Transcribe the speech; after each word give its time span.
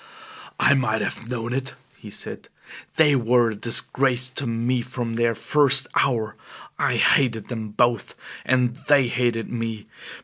"I 0.59 0.73
might 0.73 1.03
have 1.03 1.27
known 1.29 1.53
it," 1.53 1.75
he 1.95 2.09
said. 2.09 2.49
"They 2.95 3.15
were 3.15 3.51
a 3.51 3.55
disgrace 3.55 4.29
to 4.29 4.47
me 4.47 4.81
from 4.81 5.13
their 5.13 5.35
first 5.35 5.87
hour! 5.93 6.35
I 6.79 6.95
hated 6.95 7.49
them 7.49 7.69
both; 7.69 8.15
and 8.43 8.75
they 8.87 9.07
hated 9.09 9.51
me! 9.51 9.85